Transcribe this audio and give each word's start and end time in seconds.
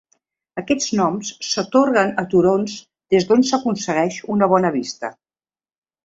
Aquests 0.59 0.85
noms 0.99 1.27
s'atorguen 1.49 2.09
a 2.21 2.23
turons 2.31 2.77
des 3.15 3.27
d'on 3.31 3.43
s’aconsegueix 3.49 4.17
una 4.37 4.49
bona 4.55 4.73
vista. 4.77 5.13